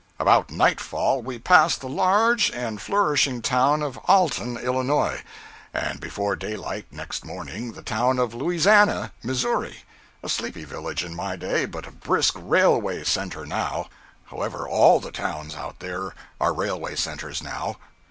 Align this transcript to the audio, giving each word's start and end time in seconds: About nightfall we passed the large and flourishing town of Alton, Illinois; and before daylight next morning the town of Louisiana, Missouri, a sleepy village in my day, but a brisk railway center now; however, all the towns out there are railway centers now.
About 0.17 0.49
nightfall 0.49 1.21
we 1.21 1.37
passed 1.37 1.79
the 1.79 1.87
large 1.87 2.49
and 2.49 2.81
flourishing 2.81 3.39
town 3.43 3.83
of 3.83 3.99
Alton, 4.05 4.57
Illinois; 4.57 5.21
and 5.75 5.99
before 5.99 6.35
daylight 6.35 6.87
next 6.89 7.23
morning 7.23 7.73
the 7.73 7.83
town 7.83 8.17
of 8.17 8.33
Louisiana, 8.33 9.11
Missouri, 9.21 9.83
a 10.23 10.27
sleepy 10.27 10.63
village 10.63 11.03
in 11.03 11.13
my 11.15 11.35
day, 11.35 11.65
but 11.67 11.85
a 11.85 11.91
brisk 11.91 12.33
railway 12.39 13.03
center 13.03 13.45
now; 13.45 13.89
however, 14.31 14.67
all 14.67 14.99
the 14.99 15.11
towns 15.11 15.53
out 15.53 15.81
there 15.81 16.15
are 16.39 16.51
railway 16.51 16.95
centers 16.95 17.43
now. 17.43 17.75